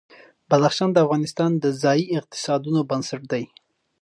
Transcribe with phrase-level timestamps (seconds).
[0.49, 3.43] بدخشان د افغانستان د ځایي اقتصادونو بنسټ دی.